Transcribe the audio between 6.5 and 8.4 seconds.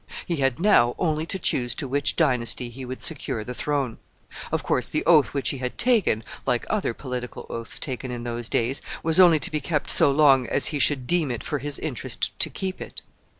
other political oaths taken in